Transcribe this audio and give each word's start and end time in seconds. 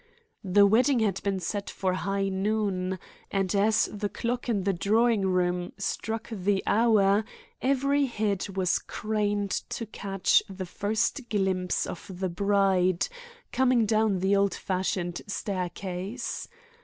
"The 0.43 0.65
wedding 0.65 0.97
had 1.01 1.21
been 1.21 1.39
set 1.39 1.69
for 1.69 1.93
high 1.93 2.27
noon, 2.27 2.97
and 3.29 3.53
as 3.53 3.87
the 3.93 4.09
clock 4.09 4.49
in 4.49 4.63
the 4.63 4.73
drawing 4.73 5.27
room 5.27 5.73
struck 5.77 6.27
the 6.31 6.63
hour 6.65 7.23
every 7.61 8.05
head 8.07 8.49
was 8.57 8.79
craned 8.79 9.51
to 9.69 9.85
catch 9.85 10.41
the 10.49 10.65
first 10.65 11.29
glimpse 11.29 11.85
of 11.85 12.13
the 12.19 12.29
bride 12.29 13.07
coming 13.51 13.85
down 13.85 14.21
the 14.21 14.35
old 14.35 14.55
fashioned 14.55 15.21
staircase. 15.27 16.47